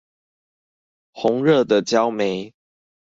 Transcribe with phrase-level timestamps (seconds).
[1.13, 2.55] 紅熱的焦煤